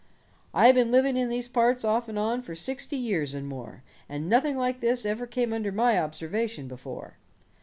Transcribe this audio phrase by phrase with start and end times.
[0.51, 4.27] I been living in these parts, off and on, for sixty years and more, and
[4.27, 7.17] nothing like this ever came under my observation before.